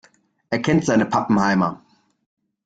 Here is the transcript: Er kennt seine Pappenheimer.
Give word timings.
Er 0.49 0.59
kennt 0.63 0.83
seine 0.83 1.05
Pappenheimer. 1.05 1.85